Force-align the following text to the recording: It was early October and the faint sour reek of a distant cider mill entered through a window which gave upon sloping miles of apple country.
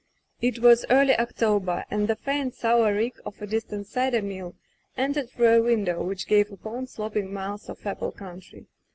It 0.41 0.57
was 0.57 0.83
early 0.89 1.15
October 1.19 1.85
and 1.91 2.07
the 2.07 2.15
faint 2.15 2.55
sour 2.55 2.95
reek 2.95 3.17
of 3.23 3.39
a 3.39 3.45
distant 3.45 3.85
cider 3.85 4.23
mill 4.23 4.55
entered 4.97 5.29
through 5.29 5.59
a 5.59 5.61
window 5.61 6.01
which 6.03 6.25
gave 6.27 6.51
upon 6.51 6.87
sloping 6.87 7.31
miles 7.31 7.69
of 7.69 7.85
apple 7.85 8.11
country. 8.11 8.65